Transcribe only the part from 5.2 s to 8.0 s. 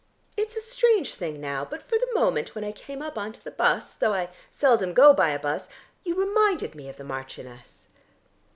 a bus you reminded me of the Marchioness."